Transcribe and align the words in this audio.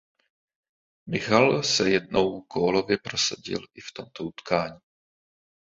Michal 1.07 1.63
se 1.63 1.89
jednou 1.89 2.39
gólově 2.41 2.97
prosadil 3.03 3.59
i 3.75 3.81
v 3.81 3.91
tomto 3.93 4.23
utkání. 4.23 4.79